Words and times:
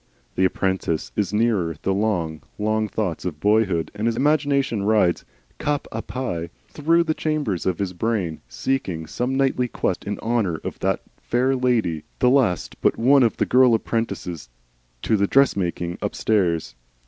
The 0.33 0.45
apprentice 0.45 1.11
is 1.15 1.31
nearer 1.31 1.75
the 1.83 1.93
long 1.93 2.41
long 2.57 2.87
thoughts 2.87 3.23
of 3.23 3.39
boyhood, 3.39 3.91
and 3.93 4.07
his 4.07 4.15
imagination 4.15 4.81
rides 4.81 5.25
cap 5.59 5.87
a 5.91 6.01
pie 6.01 6.49
through 6.69 7.03
the 7.03 7.13
chambers 7.13 7.67
of 7.67 7.77
his 7.77 7.93
brain, 7.93 8.41
seeking 8.49 9.05
some 9.05 9.35
knightly 9.35 9.67
quest 9.67 10.03
in 10.05 10.17
honour 10.17 10.55
of 10.63 10.79
that 10.79 11.03
Fair 11.21 11.55
Lady, 11.55 12.03
the 12.17 12.31
last 12.31 12.81
but 12.81 12.97
one 12.97 13.21
of 13.21 13.37
the 13.37 13.45
girl 13.45 13.75
apprentices 13.75 14.49
to 15.03 15.15
the 15.15 15.27
dress 15.27 15.55
making 15.55 15.99
upstairs. 16.01 16.73